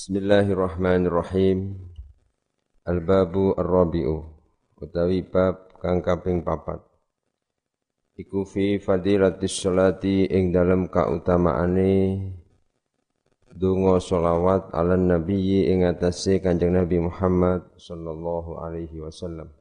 [0.00, 1.76] Bismillahirrahmanirrahim.
[2.88, 4.32] Al-babu ar-rabi'u
[4.80, 6.80] utawi bab kang kaping papat.
[8.16, 12.16] Iku fi fadilatis sholati ing dalem kautamaane
[13.52, 19.52] donga sholawat ala nabiyyi ing atase Kanjeng Nabi Muhammad sallallahu alaihi wasallam.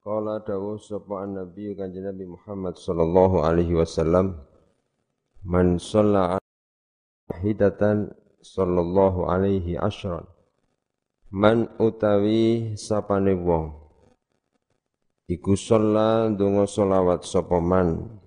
[0.00, 4.40] Kala dawuh sapa Nabi Kanjeng Nabi Muhammad sallallahu alaihi wasallam
[5.44, 6.40] Man shalla
[7.44, 8.08] wahidatan
[8.40, 10.24] sallallahu alaihi asyran
[11.28, 13.76] man utawi sapane wong
[15.28, 18.20] iku sholla donga sholawat sapa man.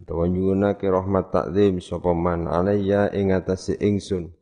[0.00, 4.32] Utawa nyuwunake rahmat takzim sapa man alayya ing atase ingsun.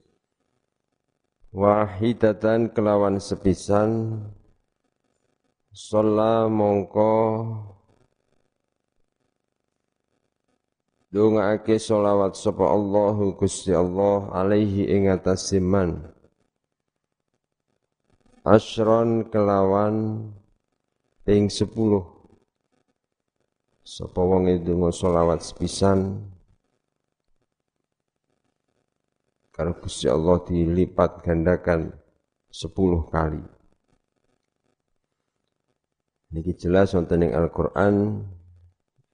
[1.50, 4.22] Wahidatan kelawan sepisan
[5.74, 7.10] sholla mongko
[11.08, 16.04] Dongake solawat sapa Allahu Gusti Allah alaihi ing atase man.
[18.44, 20.28] Asron kelawan
[21.24, 22.04] ping sepuluh.
[23.80, 26.28] Sapa wong ndonga solawat sepisan
[29.48, 31.96] karo Gusti Allah dilipat gandakan
[32.52, 33.40] sepuluh kali.
[36.36, 38.28] Niki jelas wonten ing Al-Qur'an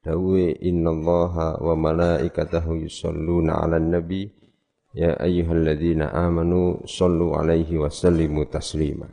[0.05, 4.29] dawe innallaha wa malaikatahu yusholluna 'alan nabi.
[4.95, 9.11] Ya ayyuhalladzina amanu shollu 'alaihi wa sallimu taslima.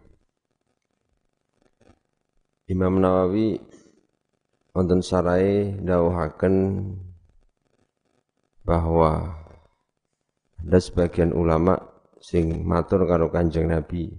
[2.69, 3.57] Imam Nawawi
[4.71, 6.55] wonten sarai dawuhaken
[8.61, 9.41] bahwa
[10.61, 11.81] ada sebagian ulama
[12.21, 14.13] sing matur karo Kanjeng Nabi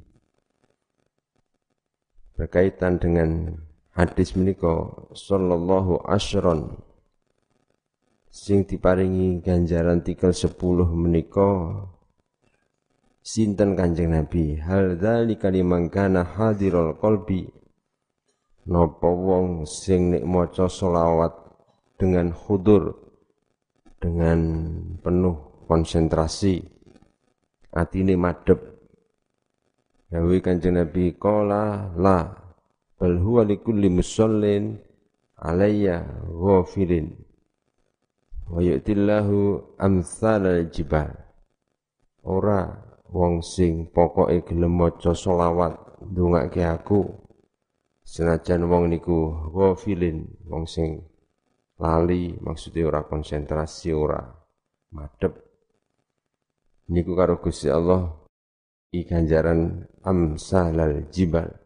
[2.34, 3.54] berkaitan dengan
[3.92, 6.80] hadis menika sallallahu asyron.
[8.32, 11.84] Sing diparingi ganjaran tikel sepuluh menika
[13.20, 14.56] sinten Kanjeng Nabi?
[14.56, 17.44] Hal dzalika liman kana hadirul qalbi?
[18.72, 21.34] Napa wong sing nek maca selawat
[22.00, 22.94] dengan hudur
[24.00, 24.40] dengan
[25.04, 26.64] penuh konsentrasi
[27.68, 28.58] atine madhep?
[30.08, 32.41] Dawe Kanjeng Nabi qala la
[33.02, 34.78] bal huwa likulli musallin
[35.34, 37.10] alayya ghafilin
[38.46, 41.10] wa yu'tillahu amsalal jibal.
[42.22, 42.70] Ora
[43.10, 47.10] wong sing pokoke gelem maca selawat ndongake aku.
[48.06, 51.02] Senajan wong niku ghafilin wong sing
[51.82, 54.22] lali maksudnya ora konsentrasi ora
[54.94, 55.42] madep
[56.86, 58.14] niku karo Gusti Allah
[58.94, 61.61] i ganjaran amsalal jibal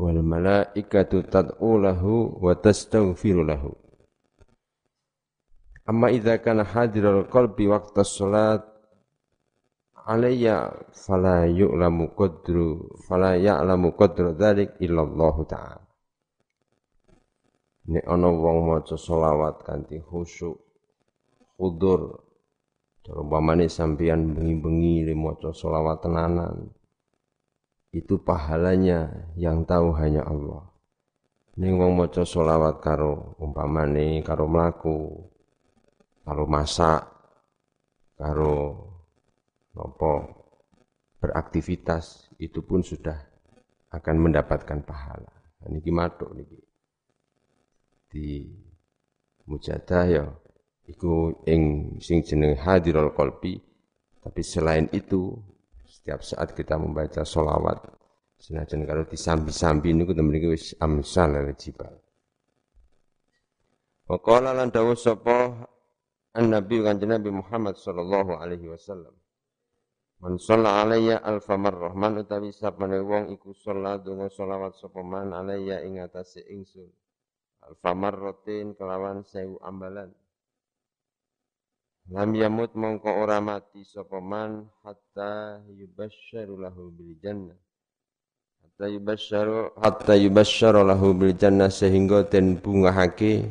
[0.00, 3.76] wal malaikatu tad'u lahu wa tastaghfiru lahu.
[5.84, 8.64] Amma idza kana hadirul qalbi waqta shalat
[10.08, 15.84] alayya fala yu'lamu qadru fala ya'lamu qadru dzalik illallah ta'ala.
[17.90, 20.56] Nek ana wong maca selawat kanthi khusyuk
[21.58, 22.22] khudur
[23.10, 26.70] umpamane sampeyan bengi-bengi maca selawat tenanan
[27.90, 30.70] itu pahalanya yang tahu hanya Allah.
[31.58, 35.26] Ning wong maca selawat karo umpamane karo mlaku,
[36.22, 37.04] karo masak,
[38.14, 38.78] karo
[39.74, 40.12] nopo
[41.20, 43.18] beraktivitas itu pun sudah
[43.90, 45.34] akan mendapatkan pahala.
[45.60, 46.60] Nah, niki matuk niki.
[48.10, 48.46] Di
[49.50, 50.24] mujadah ya
[50.86, 53.58] iku ing sing jeneng hadirul qalbi
[54.22, 55.38] tapi selain itu
[56.00, 57.84] setiap saat kita membaca solawat,
[58.40, 61.92] senajan kalau disambi-sambi niku temen iki wis amsal jibal.
[64.08, 65.68] Wa qala lan dawuh sapa
[66.32, 69.12] an-nabi kanjeng Nabi Muhammad sallallahu alaihi wasallam.
[70.24, 75.36] Man shalla alayya alfa marrah man utawi sapane wong iku sholat donga sholawat sapa man
[75.36, 76.88] alayya ing atase ingsun.
[77.60, 80.16] Alfa marratin kelawan sewu ambalan.
[82.08, 87.60] Lam yamut mongko ora mati sapa man hatta yubasyyaru lahu bil jannah.
[88.80, 93.44] Hatta yubasyaru hatta yubasyaru lahu bil jannah sehingga den bungahake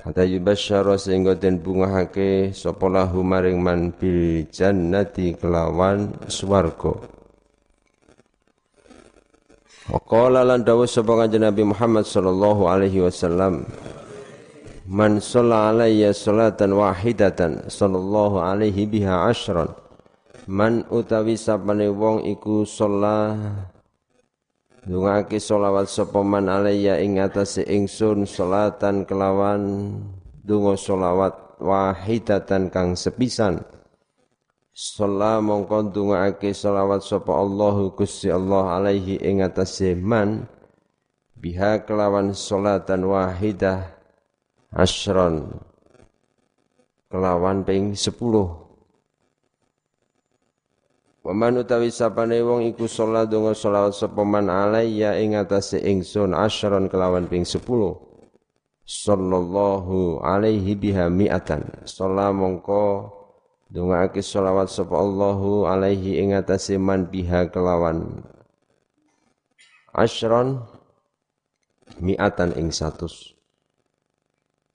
[0.00, 6.96] hatta yubasyaru sehingga den bungahake sapa lahu maring man bil jannati kelawan swarga.
[9.92, 13.68] Wa qala lan dawuh sapa kanjeng Nabi Muhammad sallallahu alaihi wasallam
[14.84, 19.72] Man sholla alayya salatan wahidatan sallallahu alaihi biha ashran
[20.44, 23.32] Man utawi sapane wong iku sholla
[24.84, 29.96] Dungake sholawat sapa man alayya ing atase ingsun salatan kelawan
[30.44, 33.64] donga sholawat wahidatan kang sepisan.
[34.76, 40.44] Sholla mongko ndongaake selawat sapa Allah Gusti Allah alaihi ing atase man
[41.40, 43.93] biha kelawan salatan wahidah
[44.74, 45.54] asron.
[47.08, 48.14] Kelawan ping 10
[51.24, 56.92] Waman utawi sapane wong iku sholat donga sholawat sapa man alayya ing atase ingsun asron
[56.92, 57.64] kelawan ping 10
[58.84, 61.64] sallallahu alaihi biha mi'atan.
[61.88, 63.14] Sholat mongko
[63.74, 68.22] Dongake sholawat sapa Allahu alaihi ing atase man biha kelawan.
[69.90, 70.62] Asyron
[71.98, 73.33] mi'atan ing satus.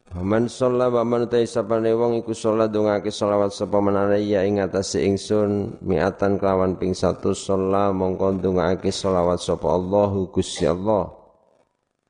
[0.10, 5.06] Man sholla wa man utai sapane wong iku sholat dongake sholawat sapa manaraya ing atase
[5.06, 11.14] ingsun mi'atan kelawan ping satu sholla mongko dongake sholawat sapa Allahu Gusti Allah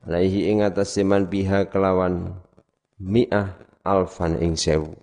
[0.07, 2.40] alaihi ing atase man biha kelawan
[3.04, 4.95] mi'ah alfan ing sewu.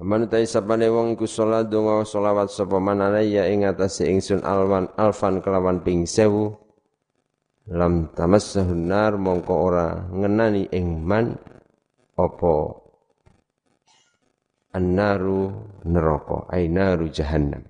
[0.00, 4.88] Man utai sapane wong iku salat donga selawat sapa man ya ing atase ingsun alwan
[4.96, 6.56] alfan kelawan ping sewu
[7.70, 11.34] lam tamassahun nar mongko ora ngenani ing man
[12.14, 12.54] apa
[14.76, 15.50] annaru
[15.82, 17.64] neraka ai naru jahannam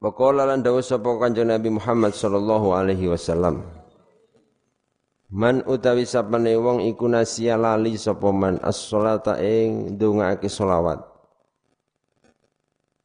[0.00, 3.60] Waqala lan dawuh sapa kanjeng Nabi Muhammad sallallahu alaihi wasallam
[5.30, 11.09] Man utawi sapane wong iku nasia lali sapa man as-sholata ing ndongaake selawat.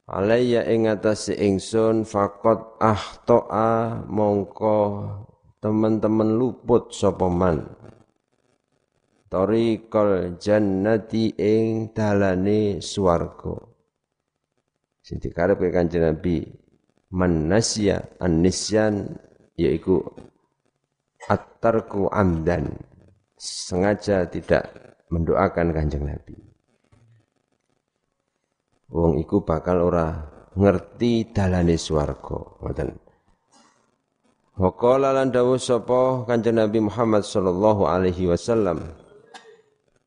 [0.06, 4.78] Alayya ing atase ingsun faqat ahtoa mongko
[5.58, 7.66] teman-teman luput sapa man.
[9.26, 13.58] Tariqal jannati ing dalane swarga.
[15.02, 16.46] Sing dikarepe Kanjeng Nabi
[17.10, 19.18] man nasya an-nisyan
[19.58, 20.06] yaiku
[21.26, 22.78] at-tarku amdan
[23.34, 24.70] sengaja tidak
[25.10, 26.45] mendoakan kanjeng Nabi.
[28.90, 30.06] Wong iku bakal ora
[30.54, 32.62] ngerti dalane swarga.
[32.62, 32.90] Ngoten.
[34.56, 38.88] Wa qala lan dawuh sapa Kanjeng Nabi Muhammad sallallahu alaihi wasallam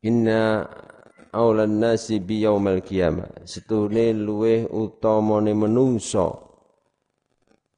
[0.02, 0.66] Inna
[1.30, 6.50] aulan nasi bi yaumal qiyamah setune luweh utamane menungso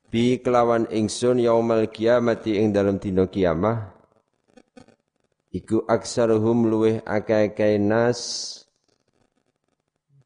[0.09, 3.93] bi kelawan ingsun yaumal kiamati ing dalam dina kiamah
[5.53, 8.21] iku aksaruhum luweh akeh-akeh nas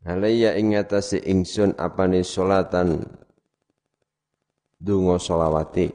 [0.07, 3.03] alayya ing atase ingsun apane salatan
[4.79, 5.91] donga selawate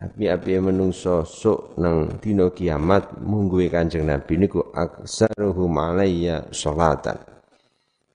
[0.00, 7.20] api-api menungso sok nang dina kiamat mungguhe Kanjeng Nabi niku aksaruhum alayya salatan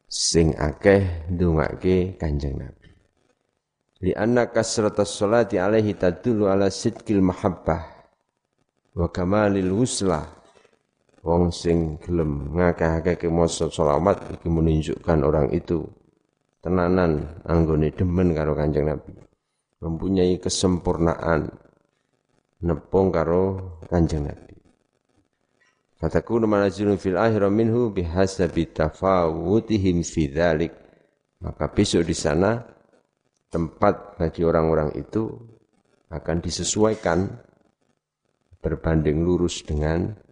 [0.10, 2.90] sing akeh ndongake Kanjeng Nabi.
[4.04, 7.86] Li anna kasratas salati alaihi tadullu ala sidqil mahabbah
[8.98, 10.26] wa kamalil wuslah
[11.26, 15.82] wong sing gelem ngakeh-akeh maca selawat iki menunjukkan orang itu
[16.62, 19.18] tenanan anggone demen karo Kanjeng Nabi.
[19.82, 21.50] Mempunyai kesempurnaan
[22.62, 24.54] nepung karo Kanjeng Nabi.
[25.98, 30.74] Fatakunu manazilun fil akhirah minhu bihasabi tafawutihim fi dhalik.
[31.42, 32.62] Maka besok di sana
[33.50, 35.30] tempat bagi orang-orang itu
[36.14, 37.34] akan disesuaikan
[38.62, 40.25] berbanding lurus dengan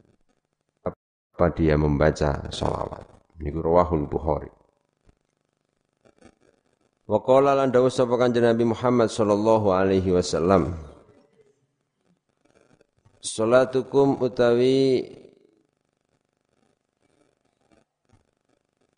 [1.33, 3.09] apa dia membaca salawat.
[3.41, 4.53] Ini rawahul Bukhari.
[7.09, 10.77] Wa qala lan dawuh sapa kanjeng Nabi Muhammad sallallahu alaihi wasallam
[13.23, 15.09] Salatukum utawi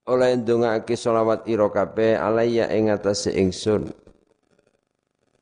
[0.05, 3.89] oleh ndongaake selawat ira kabeh alayya ing atase ingsun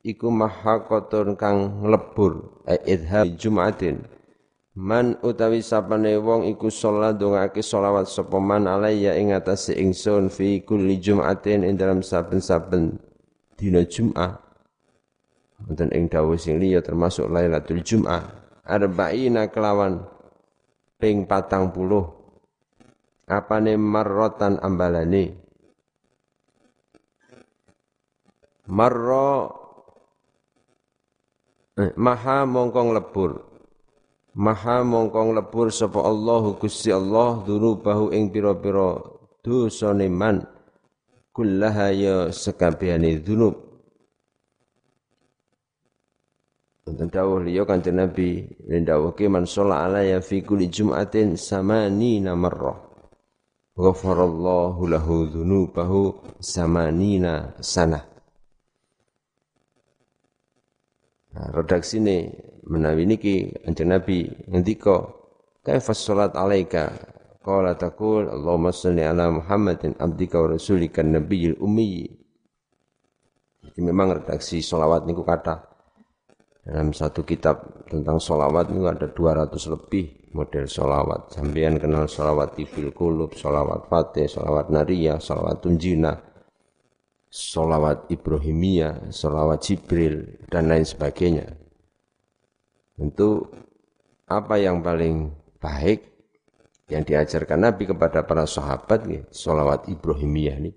[0.04, 4.04] iku mahakotun kang nglebur idhab jumatin
[4.74, 10.65] man utawi sapane wong iku salat dongake selawat sapa man alayya ing atase ingsun fi
[10.65, 12.98] kulli jumatin ing dalam saben-saben
[13.53, 14.42] dina Jumat
[15.62, 18.25] wonten ing dawuh sing liya termasuk Lailatul Jumat
[18.65, 20.08] arba'ina kelawan
[20.98, 22.22] ping patang puluh.
[23.24, 25.32] Apane marrotan ambalane?
[28.68, 29.63] Marro
[31.74, 33.53] Eh, maha mongkong lebur
[34.34, 39.02] maha mongkong lebur sapa Allahu Gusti Allah dunubahu ing pira-pira
[39.46, 40.46] dosane man.
[41.34, 43.58] Kullaha ya sekabehane dunub.
[46.86, 52.78] Wonten dawuh liya Kanjeng Nabi ndawuhke man sholat alaya fi kulli jum'atin samanina marrah.
[53.74, 58.12] Ghafarallahu lahu dzunubahu samanina sanah
[61.34, 62.30] Nah, redaksi ini
[62.70, 65.10] menawi niki Kanjeng Nabi ngendika
[65.66, 66.94] kaifa salat alaika?
[67.44, 72.08] Qala taqul Allahumma shalli ala Muhammadin abdika wa rasulika nabiyil ummi.
[73.68, 75.60] Jadi memang redaksi solawat niku kata
[76.63, 82.96] dalam satu kitab tentang solawat itu ada 200 lebih model solawat sampean kenal solawat tibil
[82.96, 86.16] kulub solawat fatih solawat nariyah solawat tunjina
[87.34, 91.63] solawat ibrahimiyah solawat jibril dan lain sebagainya
[92.94, 93.50] Tentu
[94.30, 96.13] apa yang paling baik
[96.94, 100.72] yang diajarkan Nabi kepada para sahabat ya, solawat Ibrahimiyah ini.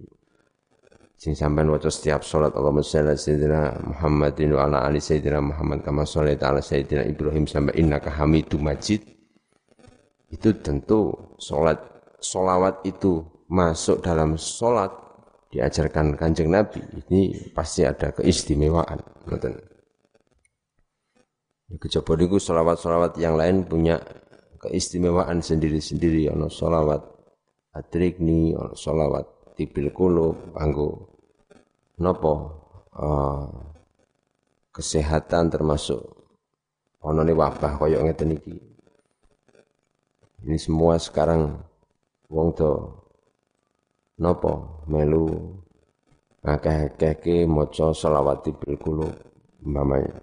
[1.16, 5.80] Sing sampean waca setiap salat Allahumma shalli ala sayyidina Muhammadin wa ala ali sayyidina Muhammad
[5.80, 9.00] kama shallaita ala sayyidina Ibrahim sampai innaka Hamidum Majid.
[10.28, 11.80] Itu tentu salat
[12.20, 14.92] solawat itu masuk dalam salat
[15.50, 18.98] diajarkan Kanjeng Nabi ini pasti ada keistimewaan.
[19.26, 19.54] Ngoten.
[21.82, 23.98] Kejaba niku selawat-selawat yang lain punya
[24.62, 26.30] keistimewaan sendiri-sendiri.
[26.30, 27.02] Ono selawat
[27.74, 31.16] atrikni, ono selawat tibil kulub, anggo
[31.96, 32.32] nopo
[32.92, 33.48] uh,
[34.70, 36.04] kesehatan termasuk
[37.00, 38.56] ono nih wabah koyok ngeten iki.
[40.46, 41.58] Ini semua sekarang
[42.30, 42.70] wong to
[44.20, 45.56] nopo melu
[46.46, 49.12] akeh-akeh maca selawat tibil kulub
[49.64, 50.22] umpamanya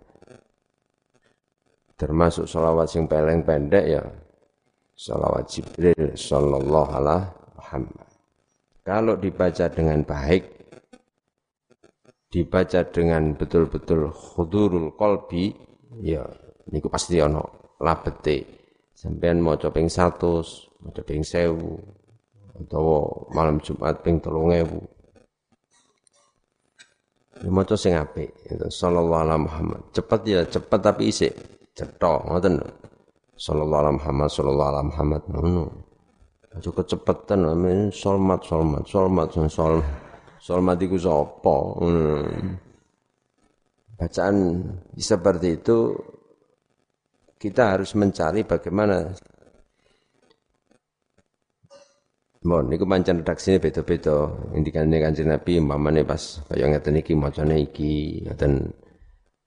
[2.00, 4.04] termasuk sholawat yang paling pendek ya
[4.98, 8.08] sholawat Jibril sallallahu alaihi Muhammad.
[8.84, 10.44] Kalau dibaca dengan baik,
[12.28, 15.56] dibaca dengan betul-betul khudurul kolbi,
[16.04, 16.28] ya
[16.70, 18.44] niku pasti ono labete.
[18.94, 22.03] Sampean mau ping 100, mau ping 1000,
[22.58, 22.84] atau
[23.34, 24.70] malam Jumat ping 3000.
[27.44, 28.30] Ya maca sing apik,
[28.70, 29.82] sallallahu alaihi Muhammad.
[29.92, 31.34] Cepat ya, cepat tapi isik.
[31.74, 32.62] Cetok ngoten.
[33.34, 35.66] Sallallahu alaihi Muhammad sallallahu alaihi Muhammad ngono.
[36.54, 39.82] Aja kecepetan amin solmat solmat solmat sol
[40.38, 41.58] solmat iku sapa
[43.98, 44.62] bacaan
[44.94, 45.98] seperti itu
[47.42, 49.18] kita harus mencari bagaimana
[52.44, 54.28] Mohon, niku pancen redaksine beda-beda.
[54.52, 58.68] Indikane Kanjeng Nabi umpamane pas kaya ngeten iki macane iki, ngeten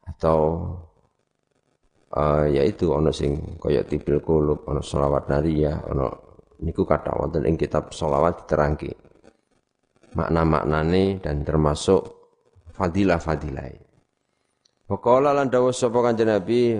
[0.08, 0.64] atau
[2.16, 6.06] uh, yaitu ono sing kaya tibil kulub, ono selawat nariyah, ono
[6.64, 8.96] niku kata wonten ing kitab selawat diterangke.
[10.16, 12.00] Makna-maknane dan termasuk
[12.72, 13.76] fadilah-fadilah.
[14.88, 16.32] Waqala lan dawuh sapa Kanjeng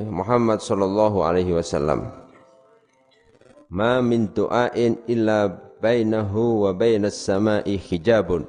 [0.08, 2.08] Muhammad sallallahu alaihi wasallam.
[3.68, 8.48] Ma min du'ain illa bainahu wa bainas sama'i hijabun.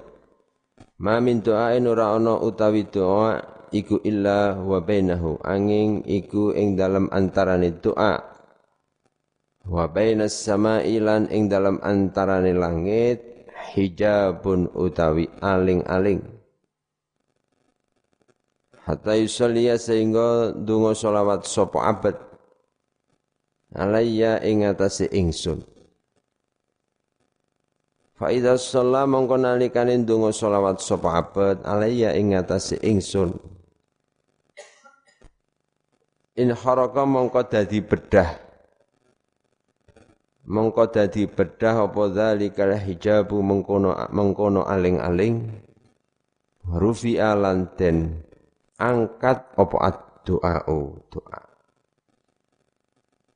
[0.98, 3.38] Ma min du'ain ora ana utawi doa
[3.70, 5.38] iku illa wa bainahu.
[5.46, 8.18] Angin iku ing dalam antarane doa.
[9.68, 13.22] Wa bainas sama'i lan ing dalam antarane langit
[13.76, 16.24] hijabun utawi aling-aling.
[18.88, 22.16] Hatta yusalliya sehingga dungo solawat sopo abad.
[23.76, 25.77] Alayya ing atase ingsun
[28.18, 32.34] Fa idza shalla mongko nalikane ndonga selawat sapa abad alayya ing
[32.82, 33.38] ingsun.
[36.42, 38.48] In haraka mongko dadi bedah
[40.50, 45.54] mongko dadi bedah apa zalikal hijabu mengkono mengkono aling-aling.
[46.68, 48.26] Rufi alan den.
[48.82, 49.78] Angkat apa
[50.26, 50.66] doa
[51.10, 51.42] doa.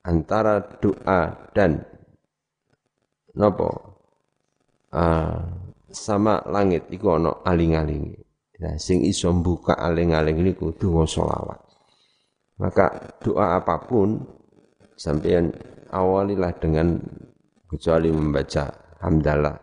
[0.01, 1.85] Antara doa dan
[3.37, 3.90] nopo
[4.95, 5.39] uh,
[5.91, 8.15] sama langit iku ana aling-aling
[8.61, 11.59] nah sing iso buka aling-aling niku donga selawat
[12.61, 14.21] maka doa apa pun
[14.93, 15.49] sampean
[15.89, 17.01] awalilah dengan
[17.65, 18.69] kecuali membaca
[19.01, 19.57] hamdalah,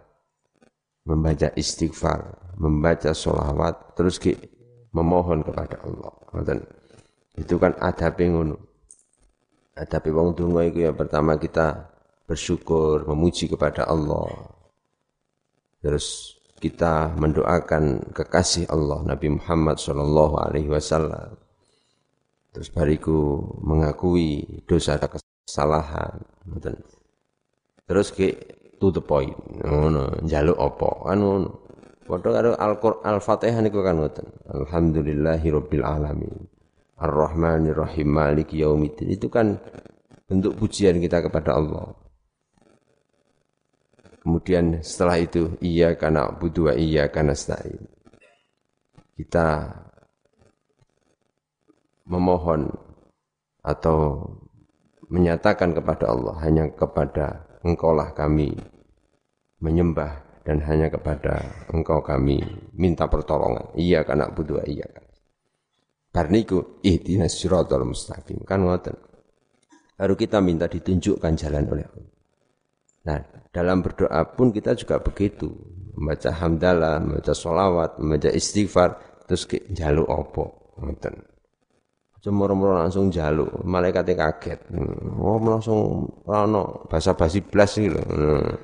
[1.07, 4.35] membaca istighfar, membaca sholawat, terus ki
[4.91, 6.15] memohon kepada Allah.
[6.43, 6.59] Dan
[7.39, 8.59] itu kan ada ngono.
[9.79, 11.87] Ada wong donga itu ya pertama kita
[12.27, 14.58] bersyukur, memuji kepada Allah.
[15.79, 21.39] Terus kita mendoakan kekasih Allah Nabi Muhammad sallallahu alaihi wasallam
[22.59, 26.19] Terus bariku mengakui dosa dan kesalahan.
[27.87, 28.35] Terus ke
[28.83, 29.37] to the point.
[29.63, 31.13] Ngono, njaluk apa?
[31.13, 31.51] Kan ngono.
[32.09, 32.51] Padha karo
[33.05, 34.27] Al-Fatihah niku kan ngoten.
[34.49, 36.35] Alhamdulillahirabbil alamin.
[36.99, 39.13] Ar-Rahmanir Rahim Maliki Yaumiddin.
[39.13, 39.61] Itu kan
[40.25, 41.95] bentuk pujian kita kepada Allah.
[44.29, 47.81] Kemudian setelah itu iya karena butuh iya karena stain.
[49.17, 49.73] Kita
[52.05, 52.69] memohon
[53.65, 54.29] atau
[55.09, 58.53] menyatakan kepada Allah hanya kepada engkaulah kami
[59.65, 62.45] menyembah dan hanya kepada engkau kami
[62.77, 63.73] minta pertolongan.
[63.81, 65.09] Iya karena butuh iya kan
[66.13, 68.45] Barniku ihdinas siratal mustaqim.
[68.45, 68.93] Kan ngoten?
[69.97, 72.18] Baru kita minta ditunjukkan jalan oleh Allah
[73.09, 75.49] nah dalam berdoa pun kita juga begitu
[75.97, 81.25] membaca hamdalah membaca sholawat membaca istighfar terus jaluk opo ngoten
[82.19, 84.59] Cuma langsung jaluk, malaikatnya kaget.
[85.23, 87.95] Oh, langsung rano bahasa basi blas gitu.
[87.95, 88.59] Hmm.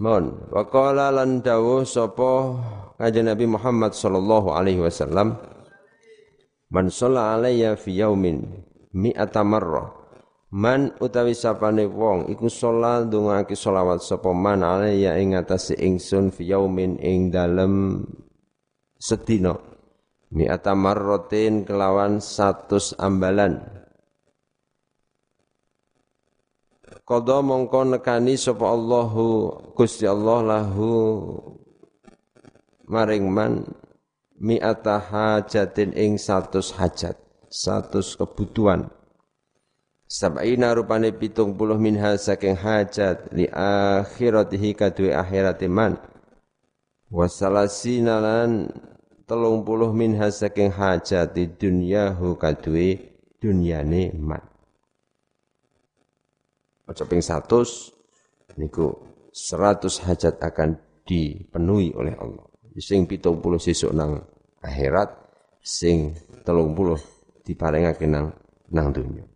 [0.00, 2.58] Mon, waqala lan dawuh sapa
[2.98, 5.38] kanjeng Nabi Muhammad sallallahu alaihi wasallam
[6.66, 8.42] Man shalla alayya fi yaumin
[8.90, 9.94] mi'ata marrah
[10.54, 16.46] Man utawi sapane wong iku sholat ndongake selawat sapa man alayya ing atase ingsun fi
[16.46, 18.06] yaumin ing dalem
[19.02, 19.58] sedina.
[20.30, 23.66] Mi'ata marrotin kelawan satus ambalan.
[27.02, 30.94] Kodo mongko nekani sapa Allahu Gusti Allah lahu
[32.86, 33.66] maring man
[34.38, 37.18] mi'ata hajatin ing satus hajat
[37.50, 38.86] satus kebutuhan
[40.14, 45.98] Sab'ina rupane pitung puluh minha saking hajat li akhiratihi kadui akhirati man
[47.10, 48.70] Wasalasina lan
[49.26, 54.46] telung puluh minha saking hajati dunyahu kadue dunyane mat.
[56.86, 58.94] Ojo ping 100 niku
[59.34, 62.46] 100 hajat akan dipenuhi oleh Allah.
[62.78, 64.22] Sing 70 sesuk nang
[64.62, 65.10] akhirat,
[65.58, 66.14] sing
[66.46, 66.46] 30
[67.42, 68.30] diparengake nang
[68.70, 69.33] nang dunya.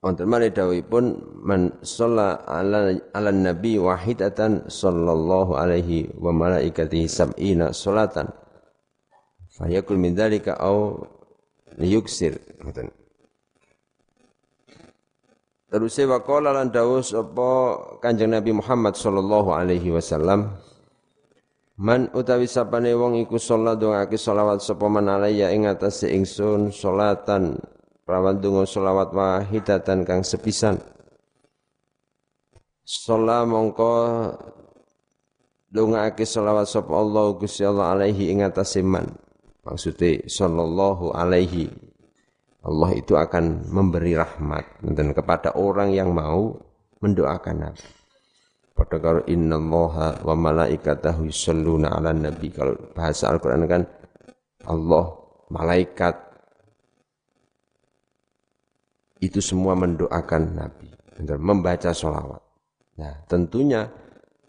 [0.00, 8.32] Wonten malih dawuhipun man shalla ala, ala nabi wahidatan sallallahu alaihi wa malaikatihi sab'ina salatan
[9.52, 11.04] fayakul min dzalika au
[11.76, 12.88] liyuksir ngoten.
[15.68, 17.50] Terus wa qala lan dawuh sapa
[18.02, 20.50] Kanjeng Nabi Muhammad sallallahu alaihi wasallam
[21.80, 27.56] Man utawi sapane wong iku salat dongake selawat sapa man alayya ing ingsun salatan
[28.10, 30.82] Rawan dungo solawat wahidatan kang sepisan.
[32.82, 33.94] Sholat mongko
[35.70, 38.82] ake solawat sop Allah Gusti Allah alaihi ing atase
[40.26, 41.70] sallallahu alaihi
[42.66, 46.58] Allah itu akan memberi rahmat dan kepada orang yang mau
[46.98, 47.86] mendoakan Nabi.
[48.74, 52.48] Pada kalau inna Allah wa malaikatahu yusalluna ala nabi.
[52.48, 53.84] Kalau bahasa Al-Quran kan
[54.64, 55.04] Allah,
[55.52, 56.29] malaikat,
[59.20, 60.88] itu semua mendoakan Nabi,
[61.36, 62.42] membaca sholawat.
[62.96, 63.92] Nah, tentunya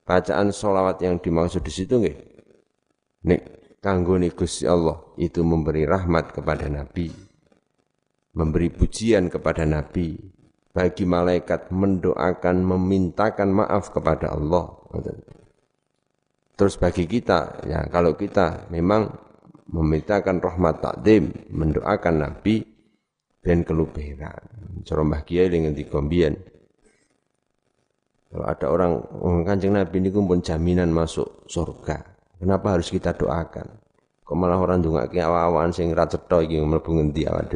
[0.07, 2.17] bacaan sholawat yang dimaksud di situ nggih.
[3.27, 3.41] Nek
[3.84, 7.12] kanggo Gusti Allah itu memberi rahmat kepada Nabi,
[8.34, 10.15] memberi pujian kepada Nabi,
[10.71, 14.71] bagi malaikat mendoakan, memintakan maaf kepada Allah.
[16.55, 19.12] Terus bagi kita, ya kalau kita memang
[19.71, 22.70] memintakan rahmat takdim, mendoakan Nabi,
[23.41, 24.41] ben keluberan.
[24.86, 26.38] Cara Mbah Kiai dengan dikombian.
[28.32, 31.99] Kalau ada orang oh, Kanjeng Nabi ini pun jaminan masuk surga.
[32.39, 33.67] Kenapa harus kita doakan?
[34.23, 37.51] Kok malah orang ndongake awan-awan sing ra cetha iki mlebu ngendi awak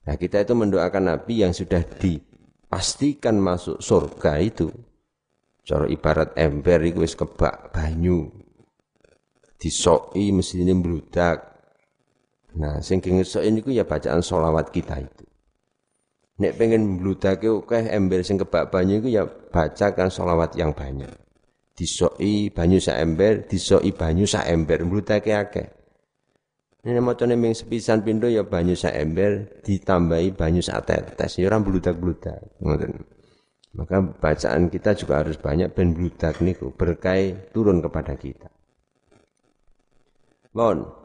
[0.00, 4.68] Nah, kita itu mendoakan Nabi yang sudah dipastikan masuk surga itu.
[5.64, 8.28] Cara ibarat ember itu wis kebak banyu.
[9.56, 11.49] Disoki ini mbludak.
[12.58, 15.24] Nah, sing ini ya bacaan solawat kita itu.
[16.40, 21.12] Nek pengen bludake akeh ember sing kebak banyu iku ya bacakan solawat yang banyak.
[21.76, 25.68] Disoi banyu sak ember, disoi banyu sak ember, bludake akeh.
[26.80, 31.60] Ini macane ming sepisan pindo ya banyu sak ember ditambahi banyu sak tetes ya ora
[31.60, 32.40] bludak-bludak.
[32.64, 32.92] Ngoten.
[33.76, 38.48] Maka bacaan kita juga harus banyak ben bludak niku berkai turun kepada kita.
[40.56, 40.99] Mohon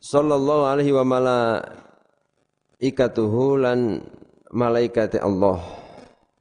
[0.00, 1.04] sallallahu alaihi wa
[2.80, 4.00] malaikatuhu lan
[4.50, 5.60] malaikat Allah.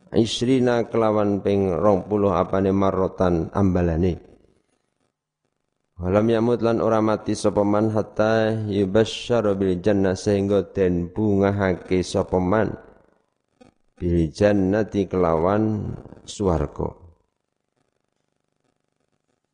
[0.09, 4.17] Isrina kelawan ping rong puluh apane marotan ambalane.
[5.99, 12.41] Walam yamut lan ora mati sapa man hatta yubasysyara bil jannah sehingga den bungahake sapa
[12.41, 12.73] man.
[13.99, 15.93] Bil jannati kelawan
[16.25, 16.98] swarga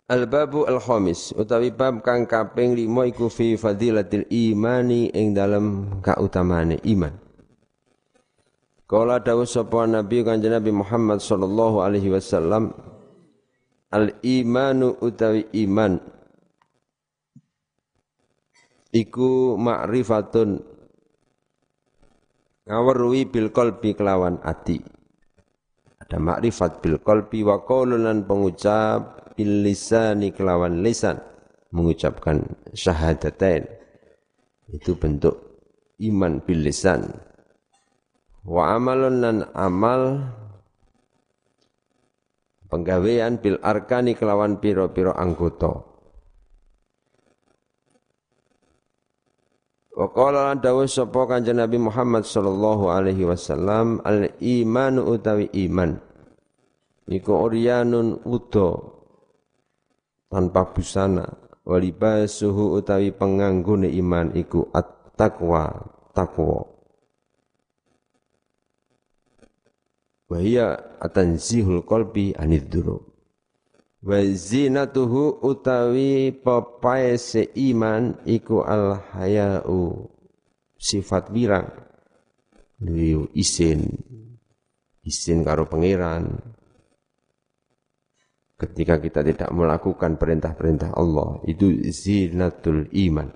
[0.06, 7.10] Al-babu al-khamis utawi bab kang kaping 5 iku fi fadilatil imani ing dalam kautamane iman.
[8.86, 12.70] Kala dawuh sapa Nabi Kanjeng Nabi Muhammad sallallahu alaihi wasallam
[13.90, 15.98] al-imanu utawi iman
[18.94, 20.62] iku ma'rifatun
[22.70, 24.86] ngawerui bil qalbi kelawan ati
[26.06, 31.18] ada makrifat bil qalbi wa qaulun pengucap bil lisani kelawan lisan.
[31.74, 33.68] Mengucapkan syahadatain.
[34.70, 35.60] Itu bentuk
[36.00, 37.10] iman bil lisan.
[38.46, 40.30] Wa amalun lan amal
[42.70, 45.95] penggawean bil arkani kelawan piro-piro anggota
[49.96, 55.96] Wa qala lan dawuh sapa Kanjeng Nabi Muhammad sallallahu alaihi wasallam al imanu utawi iman.
[57.08, 58.92] Iku uryanun udo
[60.28, 61.24] tanpa busana
[61.64, 66.68] walibasuhu utawi penganggune iman iku at-taqwa taqwa.
[70.28, 73.15] Wa hiya atanzihul qalbi anid dzunub
[74.06, 80.14] wa zinatuhu utawi pepae seiman iku al hayau
[80.78, 81.74] sifat wirang.
[82.86, 83.90] Liu isin
[85.02, 86.38] isin karo pangeran.
[88.56, 93.28] Ketika kita tidak melakukan perintah-perintah Allah itu zinatul iman.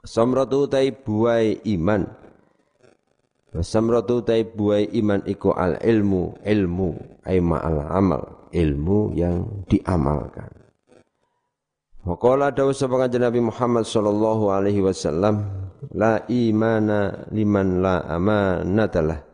[0.00, 2.25] Samratu tai buai iman
[3.62, 6.90] samratu tai buai iman iku al ilmu ilmu
[7.24, 10.48] ay al amal ilmu yang diamalkan.
[12.06, 15.42] Waqala dawu sapa kanjeng Nabi Muhammad sallallahu alaihi wasallam
[15.90, 19.26] la imana liman la amanatalah.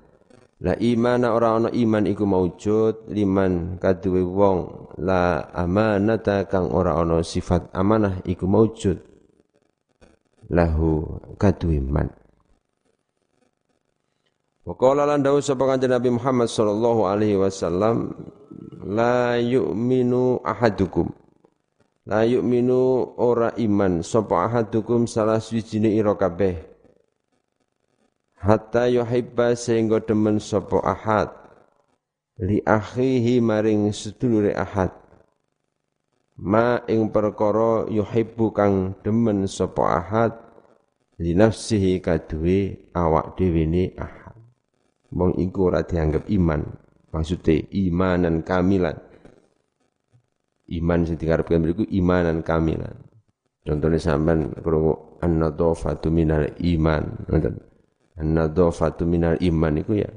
[0.63, 7.21] La imana ora ana iman iku maujud liman kaduwe wong la amanata kang ora ana
[7.21, 9.03] sifat amanah iku maujud
[10.49, 12.22] lahu kaduwe man.
[14.63, 18.15] Wa lan dawuh sapa kanjeng Nabi Muhammad sallallahu alaihi wasallam
[18.87, 21.11] la yu'minu ahadukum.
[22.07, 24.07] La yu'minu ora iman.
[24.07, 26.63] Sapa ahadukum salah swijine ira kabeh?
[28.39, 31.35] Hatta yuhibba sehingga demen sapa ahad.
[32.39, 34.95] Li akhihi maring sedulure ahad.
[36.39, 40.33] Ma ing perkara yuhibbu kang demen sapa ahad
[41.19, 44.22] li nafsihi kaduwe awak dhewe ne ahad
[45.13, 48.97] wong iku ora dianggap iman Maksudnya imanan kamilan.
[50.73, 52.97] Iman sing dikarepkan beriku imanan kamilan.
[53.63, 57.05] Contohnya sampean krungu an-nadhafatu minal iman.
[57.29, 57.55] Ngoten.
[58.17, 60.11] An-nadhafatu minal iman itu ya.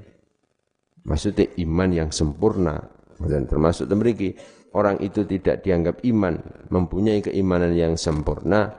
[1.03, 2.79] Maksudnya iman yang sempurna.
[3.19, 4.35] Dan termasuk memiliki
[4.75, 6.35] orang itu tidak dianggap iman,
[6.67, 8.75] mempunyai keimanan yang sempurna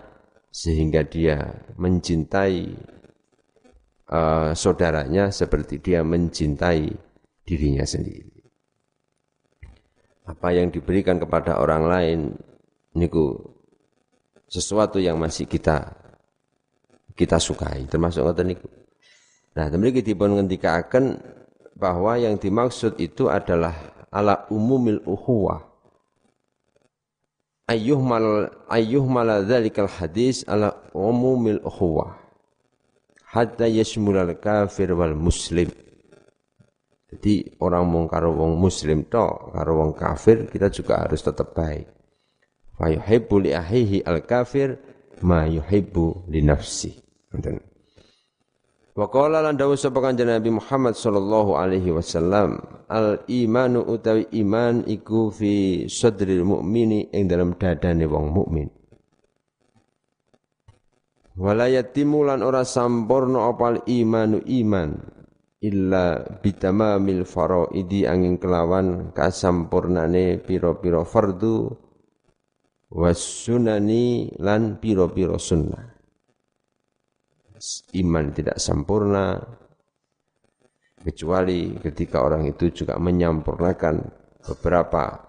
[0.52, 1.40] sehingga dia
[1.80, 2.68] mencintai
[4.10, 6.90] uh, saudaranya seperti dia mencintai
[7.46, 8.30] dirinya sendiri.
[10.26, 12.18] Apa yang diberikan kepada orang lain
[12.98, 13.38] niku
[14.50, 15.94] sesuatu yang masih kita
[17.14, 18.68] kita sukai termasuk ngoten niku.
[19.56, 21.16] Nah, demikian dipun ngendikaken
[21.78, 23.72] bahwa yang dimaksud itu adalah
[24.12, 25.64] ala umumil uhuwah.
[27.66, 32.25] Ayyuhmal ayyuhmal dzalikal hadis ala umumil uhuwah.
[33.36, 35.68] Hatta yashmulal kafir wal muslim.
[37.12, 41.84] Jadi orang mau karo wong muslim to, karo wong kafir kita juga harus tetap baik.
[42.80, 44.80] Fa yuhibbu li ahihi al kafir
[45.20, 46.96] ma yuhibbu li nafsi.
[48.96, 52.56] Wa qala lan dawuh sapa kanjeng Nabi Muhammad sallallahu alaihi wasallam,
[52.88, 58.72] al imanu utawi iman iku fi sadril mukmini ing dalam dadane wong mukmin.
[61.36, 64.96] Wala yatimu lan ora sampurna opal imanu iman
[65.60, 71.76] illa bitamamil faraidi angin kelawan kasampurnane piro-piro fardu
[72.88, 75.92] wasunani lan piro-piro sunnah.
[77.92, 79.36] Iman tidak sempurna
[81.04, 84.08] kecuali ketika orang itu juga menyampurnakan
[84.40, 85.20] beberapa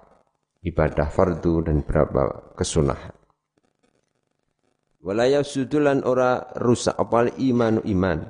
[0.64, 3.17] ibadah fardu dan beberapa kesunahan
[5.08, 8.28] Walayah sudulan ora rusak apal imanu iman.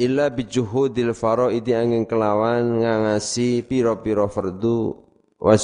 [0.00, 4.96] Illa bijuhudil faraidi angin kelawan ngangasi piro-piro fardu
[5.36, 5.60] was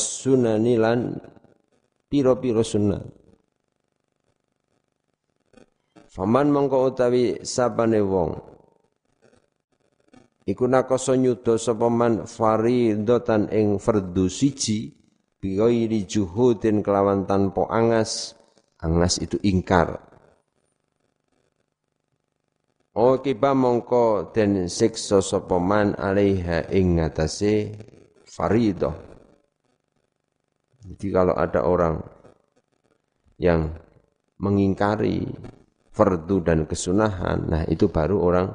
[2.13, 3.01] piro-piro sunnah.
[6.13, 8.37] Faman mongko utawi sabane wong
[10.45, 14.97] iku nakoso nyuda sapa man faridatan ing fardu siji
[15.39, 15.59] bi
[16.05, 18.35] juhudin kelawan tanpa angas
[18.81, 20.07] angas itu ingkar
[22.97, 25.61] O kiba mongko den siksa sapa
[26.01, 27.77] alaiha ing ngatasé
[28.25, 28.97] faridah.
[30.81, 32.01] Jadi kalau ada orang
[33.37, 33.69] yang
[34.41, 35.29] mengingkari
[35.93, 38.49] fardu dan kesunahan, nah itu baru orang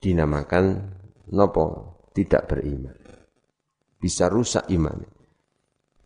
[0.00, 0.88] dinamakan
[1.28, 2.96] nopo tidak beriman.
[4.00, 5.17] Bisa rusak iman.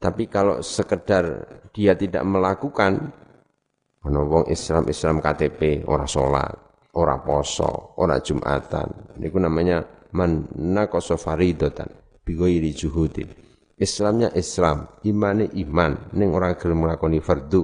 [0.03, 3.15] Tapi kalau sekedar dia tidak melakukan,
[4.03, 6.51] wong Islam Islam KTP, orang sholat,
[6.99, 11.87] orang poso, orang jumatan, ini namanya man nakoso faridotan,
[12.27, 13.31] bigoiri juhudin.
[13.79, 17.63] Islamnya Islam, imannya iman, neng orang gelem melakoni fardu.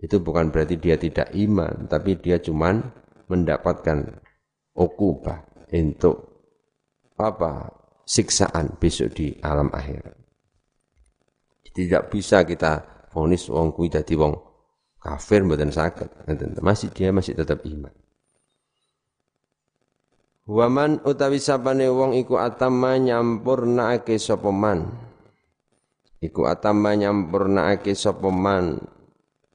[0.00, 2.80] Itu bukan berarti dia tidak iman, tapi dia cuman
[3.28, 4.20] mendapatkan
[4.72, 5.44] okubah
[5.76, 6.24] untuk
[7.20, 7.68] apa
[8.08, 10.19] siksaan besok di alam akhirat.
[11.80, 12.84] Tidak bisa kita
[13.16, 14.36] vonis wong kuwi dadi wong
[15.00, 16.12] kafir mboten saged.
[16.60, 17.88] Masih dia masih tetap iman.
[20.44, 24.92] Waman utawi sapane wong iku atama nyampurnaake sapa man.
[26.20, 28.76] Iku atama nyampurnaake sapa man.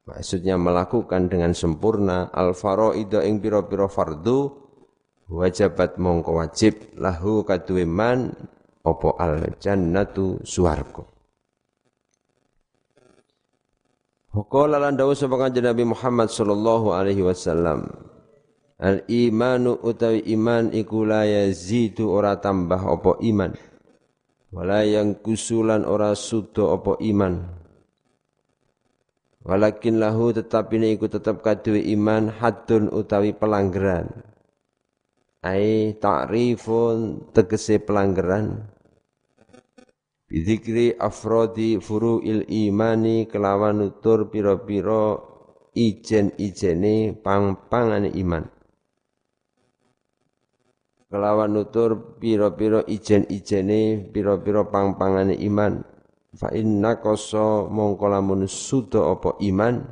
[0.09, 4.49] Maksudnya melakukan dengan sempurna al faraida ing pira-pira fardu
[5.29, 8.33] wajabat mongko wajib lahu kaduwe man
[8.85, 11.14] opo al jannatu suwarga
[14.36, 17.88] Qala lan dawuh sapa kanjeng Nabi Muhammad sallallahu alaihi wasallam
[18.76, 23.56] Al imanu utawi iman iku la yazidu ora tambah opo iman
[24.52, 27.43] wala yang kusulan ora sudo opo iman.
[29.45, 34.10] Walakin lahu tetap ini iku tetap kaduwe iman hadun utawi pelanggaran
[35.45, 38.65] ai ta'rifun tegese pelanggaran
[40.25, 45.21] Bidikri afrodi furu'il imani kelawan nutur piro-piro
[45.77, 48.43] ijen-ijene pang-pangane iman.
[51.09, 55.85] Kelawan nutur piro-piro ijen-ijene piro-piro pang-pangane iman.
[56.35, 59.88] Fa inna koso mongko lamun sudo opo iman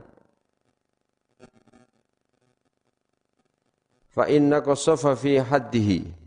[4.14, 6.23] fa inna qasafa fi haddihi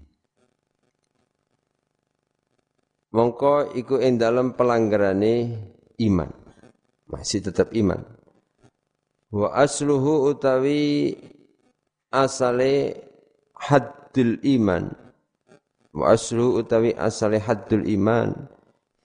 [3.17, 5.57] mongko iku ing dalem pelanggarane
[6.05, 6.29] iman.
[7.09, 8.05] Masih tetap iman.
[9.33, 11.17] Wa asluhu utawi
[12.13, 13.01] asale
[13.57, 14.93] haddul iman.
[15.97, 18.53] Wa asluhu utawi asale haddul iman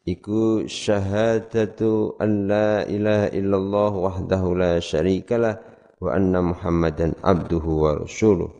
[0.04, 5.56] iku syahadatu an la ilaha illallah wahdahu la syarikalah
[6.04, 8.52] wa anna muhammadan abduhu wa rasuluh.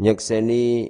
[0.00, 0.88] Nyekseni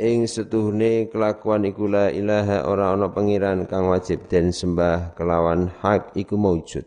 [0.00, 6.14] ing setuhne kelakuan iku la ilaha ora ana pangeran kang wajib den sembah kelawan hak
[6.18, 6.82] iku maujud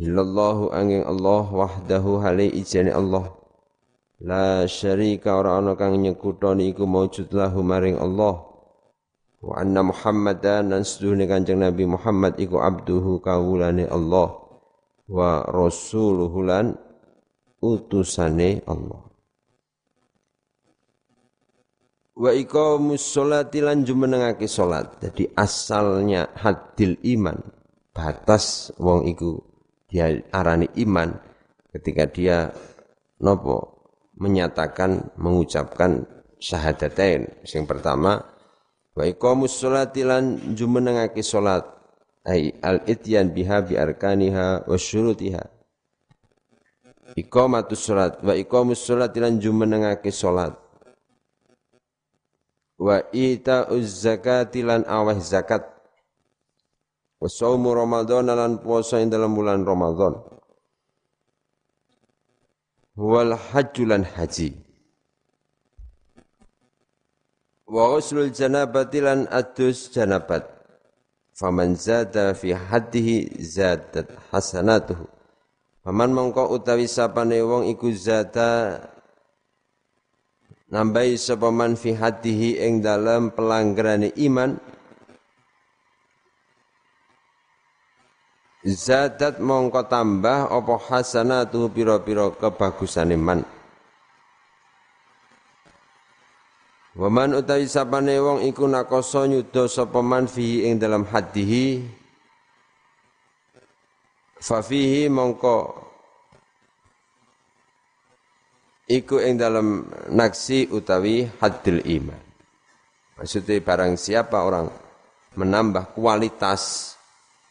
[0.00, 3.36] illallahu angin Allah wahdahu hale ijane Allah.
[4.20, 8.48] La syarika ora ana kang nyekutoni iku maujud lahu maring Allah.
[9.40, 14.36] Wa anna muhammadan dan setuhne kanjeng nabi Muhammad iku abduhu kawulane Allah.
[15.08, 16.76] Wa rasuluhu lan
[17.60, 19.09] utusane Allah
[22.20, 25.00] wa iqamus sholati lan jumenengake salat.
[25.00, 27.40] Jadi asalnya hadil iman,
[27.96, 29.40] batas wong iku
[29.88, 31.16] dia arani iman
[31.72, 32.52] ketika dia
[33.24, 33.88] nopo
[34.20, 36.04] menyatakan mengucapkan
[36.36, 37.40] syahadatain.
[37.48, 38.20] Yang pertama
[38.92, 41.64] wa iqamus sholati lan jumenengake salat
[42.28, 45.56] ai al ityan biha bi arkaniha wa syurutiha.
[47.16, 50.69] Iqamatus salat wa iqamus sholati lan jumenengake salat
[52.80, 55.60] wa ita zakati lan awah zakat.
[57.20, 60.16] Wa saumu ramadan lan puasa ing dalam bulan ramadan.
[62.96, 64.56] Wal hajjulan haji.
[67.68, 70.48] Wa ghuslul janabati lan adus janabat.
[71.36, 75.04] Faman zada fi haddihi zadat hasanatuhu.
[75.84, 78.80] Faman mongko utawi sapane wong iku zada
[80.70, 84.56] nambahi sapa man fi hatihi ing dalam pelanggaran iman.
[88.60, 93.40] Zadat mongko tambah apa hasanatu pira-pira kebagusan iman
[97.00, 101.88] Waman utawi sapane wong iku nakoso nyuda sapa man fihi ing dalam hatihi
[104.36, 105.88] fa fihi mongko
[108.90, 112.22] iku ing dalam naksi utawi hadil iman.
[113.14, 114.66] Maksudnya barang siapa orang
[115.38, 116.94] menambah kualitas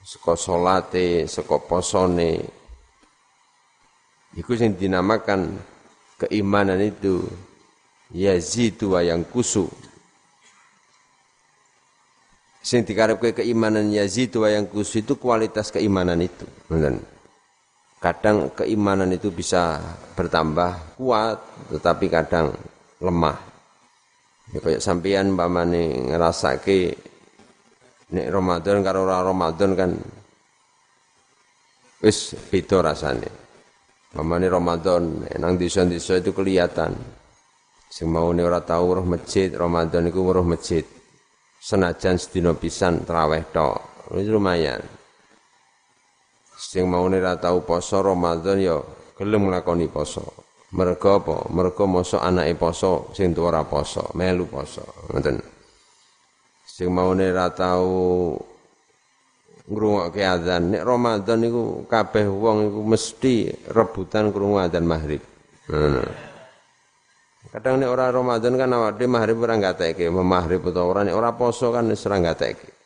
[0.04, 2.44] seko solate, seko posone,
[4.36, 5.56] iku yang dinamakan
[6.20, 7.24] keimanan itu
[8.12, 9.70] yazidu wa yang kusu.
[12.60, 16.44] Sing dikarepke keimanan Yazid wa yang kus itu kualitas keimanan itu.
[18.00, 19.76] Kadang keimanan itu bisa
[20.16, 22.56] bertambah kuat, tetapi kadang
[23.04, 23.36] lemah.
[24.56, 26.96] Ya kayak sampeyan nih ngerasake
[28.10, 29.92] nek Ramadan karo ora Ramadan kan
[32.02, 33.30] wis beda rasane.
[34.10, 36.98] Mamane Ramadan nang desa-desa itu kelihatan.
[37.90, 40.82] Sing mau ora tau roh masjid, Ramadan iku weruh masjid
[41.62, 44.10] senajan sedina pisan traweh tok.
[44.10, 44.99] Lumayan.
[46.70, 48.78] Sing mau ora tau poso Ramadan ya
[49.18, 50.22] gelem nglakoni poso.
[50.70, 51.50] Mergo apa?
[51.50, 54.86] Mergo mosok anake poso sing tuwa ora poso, melu poso.
[55.10, 55.42] Ngoten.
[56.70, 57.90] Sing mau ora tau
[59.66, 60.78] ngrungokke azan.
[60.78, 65.26] Nek Ramadan niku kabeh wong iku mesti rebutan krungu azan maghrib.
[65.74, 66.06] Ngono.
[67.50, 71.34] Kadang nek ora Ramadan kan awake dhewe maghrib ora gateke, maghrib utawa ora nek ora
[71.34, 72.79] poso kan wis ora gateke.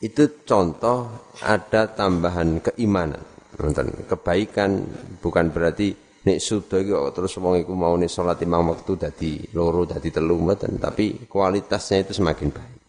[0.00, 3.20] Itu contoh ada tambahan keimanan.
[3.60, 4.80] Nonton kebaikan
[5.20, 5.92] bukan berarti
[6.24, 10.40] nek sudo iki terus wong iku mau nek salat imam waktu dadi loro dadi telu
[10.40, 12.80] mboten, tapi kualitasnya itu semakin baik.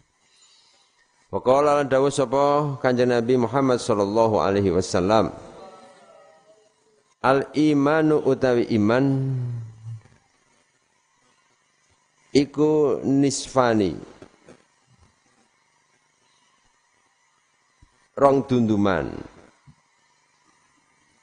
[1.32, 5.32] Waqala lan dawuh sapa Kanjeng Nabi Muhammad sallallahu alaihi wasallam
[7.24, 9.32] Al imanu utawi iman
[12.36, 13.96] iku nisfani
[18.16, 19.08] rong dunduman.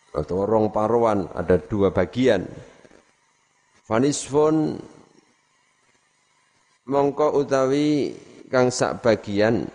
[0.09, 2.49] Atau rong paruan ada dua bagian.
[3.85, 4.77] Fanisfun
[6.89, 8.13] mongko utawi
[8.49, 9.69] kang sak bagian.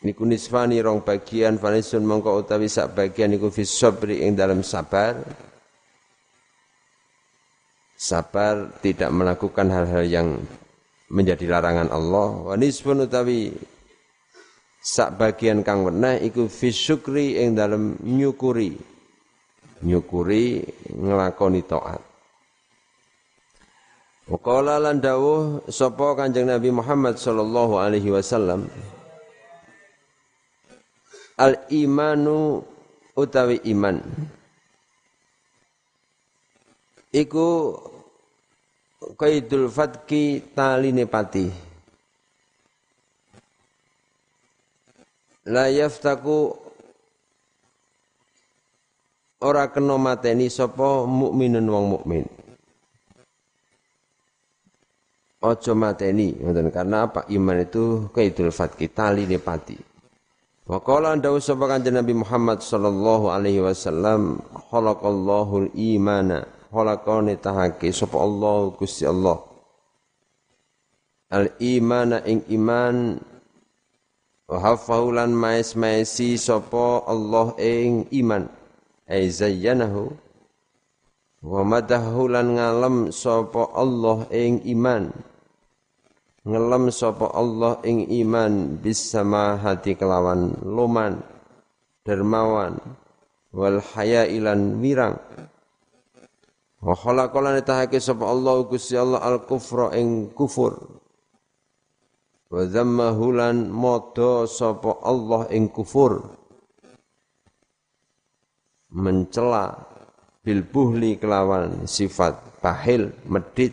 [0.00, 3.64] Niku nisfani rong bagian fanisun mongko utawi sak bagian niku fi
[4.16, 5.16] ing dalam sabar.
[8.00, 10.28] Sabar tidak melakukan hal-hal yang
[11.12, 12.28] menjadi larangan Allah.
[12.48, 13.52] Wa nisfun utawi
[14.80, 18.72] sak bagian kang weneh iku fi syukri ing dalam nyukuri.
[19.84, 22.00] Nyukuri nglakoni taat.
[24.30, 28.70] Waqala lan dawuh sapa Kanjeng Nabi Muhammad sallallahu alaihi wasallam
[31.34, 32.62] al imanu
[33.18, 33.98] utawi iman.
[37.10, 37.74] Iku
[39.18, 41.69] kaidul fatki taline pati
[45.48, 46.52] la yaftaku
[49.40, 52.24] ora kena mateni sapa mukminun wong mukmin.
[55.40, 57.24] Ojo mateni ngoten karena apa?
[57.32, 59.80] Iman itu kaidul fatki taline pati.
[60.68, 68.20] Wa qala andawu sapa kanjeng Nabi Muhammad sallallahu alaihi wasallam khalaqallahu al-imana khalaqani tahake sapa
[68.20, 69.40] Allah Gusti Allah.
[71.32, 73.16] Al-imana ing iman
[74.50, 78.50] wa hafahulan mais maisi sapa Allah ing iman.
[79.06, 80.10] Ai zayyanahu.
[81.46, 85.14] Wa madahulan ngalem sapa Allah ing iman.
[86.42, 91.22] Ngelem sapa Allah ing iman bisama hati kelawan luman
[92.02, 92.74] dermawan
[93.54, 95.14] wal haya ilan wirang.
[96.82, 100.99] Wa khalaqalan tahake sapa Allah Gusti Allah al kufra ing kufur
[102.50, 106.18] wa dzammahu lan modo sapa Allah ing kufur.
[108.90, 109.70] Mencela
[110.42, 113.70] bil buhli kelawan sifat bahil medit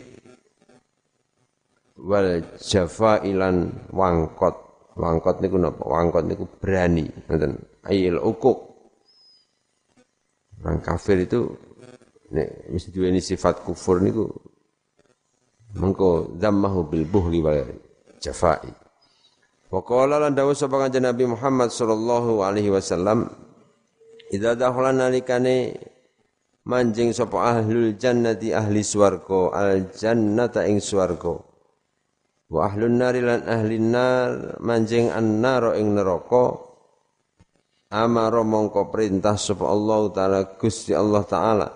[1.98, 4.70] wal jafa ilan wangkot.
[4.98, 5.86] Wangkot niku napa?
[5.86, 7.54] Wangkot niku berani ngoten.
[7.86, 8.68] Ayil ukuk
[10.62, 11.54] orang kafir itu
[12.34, 14.26] nek mesti duweni sifat kufur niku
[15.78, 17.62] mengko dzammahu bil buhli wal
[18.20, 18.70] jafai
[19.74, 23.30] wa qala lan dawuh sapa kanjeng Nabi Muhammad sallallahu alaihi wasallam
[24.32, 25.76] idza dakhala nalikane
[26.68, 31.40] manjing sapa ahlul jannati ahli swarga al jannata ing swarga.
[32.48, 36.68] Wa ahlun nari lan ahli nar manjing annaro ing neraka.
[37.88, 41.68] Amara mongko perintah sapa Allah taala Gusti Allah taala.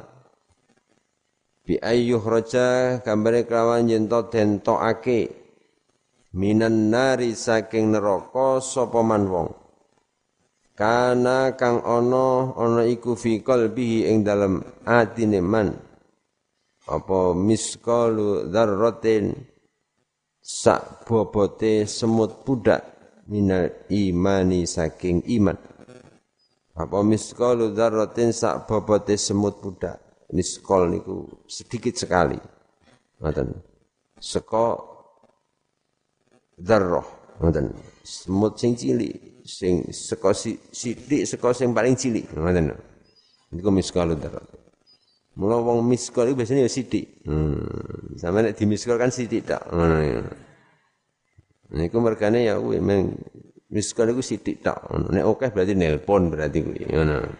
[1.63, 5.40] Bi ayyuh raja gambare kelawan yen to den tokake
[6.35, 9.49] minan nari saking neraka sapa man wong?
[10.75, 15.75] Kana kang ana ana iku fi qalbihi ing dalem atine man.
[16.89, 19.35] Apa miskalu dzarratin?
[20.41, 22.81] Sak bobote semut budak
[23.29, 25.53] minal imani saking iman.
[26.73, 28.33] Apa miskol dzarratin?
[28.33, 30.01] Sak bobote semut budak.
[30.33, 32.39] Miskol niku sedikit sekali.
[33.21, 33.53] Ngoten.
[34.17, 34.90] Seko
[36.61, 37.07] dzarrah
[37.41, 37.73] ngoten
[38.05, 42.77] semut sing cilik sing saka sithik saka sing paling cilik ngoten
[43.51, 44.61] niku miskalu dzarrah
[45.31, 47.23] Mula wong miskol itu biasanya ya sithik.
[47.23, 47.63] Hmm.
[48.19, 49.63] Sama nek dimiskol kan sithik tak.
[49.71, 50.19] Ngono ya.
[51.71, 53.15] Niku mergane ya kuwi men
[53.71, 54.75] miskol iku sithik tak.
[54.91, 57.31] Nek akeh berarti nelpon berarti kuwi ngono.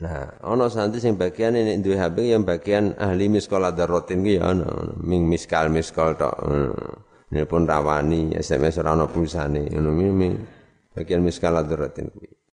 [0.00, 4.56] Nah, ana santri sing bagian nek duwe HP yang bagian ahli miskol adarotin ki ya
[4.56, 4.96] ana.
[4.96, 6.40] Ming miskal miskol tok.
[7.30, 9.68] Nelpon rawani, SMS ora ana pulsane.
[9.68, 9.92] Ngono
[10.96, 12.39] bagian miskal adarotin kuwi.